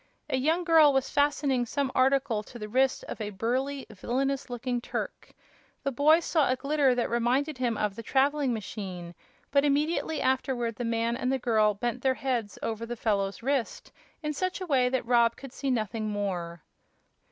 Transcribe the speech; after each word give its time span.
A 0.31 0.37
young 0.37 0.63
girl 0.63 0.91
was 0.93 1.11
fastening 1.11 1.63
some 1.67 1.91
article 1.93 2.41
to 2.41 2.57
the 2.57 2.67
wrist 2.67 3.03
of 3.07 3.21
a 3.21 3.29
burly, 3.29 3.85
villainous 3.91 4.49
looking 4.49 4.81
Turk. 4.81 5.29
The 5.83 5.91
boy 5.91 6.21
saw 6.21 6.49
a 6.49 6.55
glitter 6.55 6.95
that 6.95 7.07
reminded 7.07 7.59
him 7.59 7.77
of 7.77 7.95
the 7.95 8.01
traveling 8.01 8.51
machine, 8.51 9.13
but 9.51 9.63
immediately 9.63 10.19
afterward 10.19 10.77
the 10.77 10.83
man 10.85 11.15
and 11.15 11.31
the 11.31 11.37
girl 11.37 11.75
bent 11.75 12.01
their 12.01 12.15
heads 12.15 12.57
over 12.63 12.83
the 12.83 12.97
fellow's 12.97 13.43
wrist 13.43 13.91
in 14.23 14.33
such 14.33 14.59
a 14.59 14.65
way 14.65 14.89
that 14.89 15.05
Rob 15.05 15.35
could 15.35 15.53
see 15.53 15.69
nothing 15.69 16.09
more. 16.09 16.63